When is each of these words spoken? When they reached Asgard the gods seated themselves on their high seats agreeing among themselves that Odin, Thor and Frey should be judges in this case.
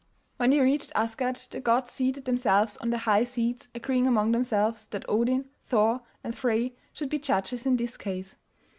When 0.37 0.49
they 0.49 0.59
reached 0.59 0.91
Asgard 0.95 1.35
the 1.51 1.59
gods 1.59 1.91
seated 1.91 2.25
themselves 2.25 2.75
on 2.77 2.89
their 2.89 3.01
high 3.01 3.23
seats 3.23 3.67
agreeing 3.75 4.07
among 4.07 4.31
themselves 4.31 4.87
that 4.87 5.05
Odin, 5.07 5.51
Thor 5.67 6.01
and 6.23 6.35
Frey 6.35 6.73
should 6.91 7.09
be 7.09 7.19
judges 7.19 7.67
in 7.67 7.77
this 7.77 7.97
case. 7.97 8.39